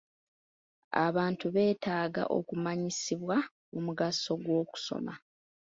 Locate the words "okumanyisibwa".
2.37-3.37